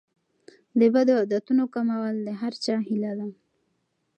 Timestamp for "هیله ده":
2.87-3.27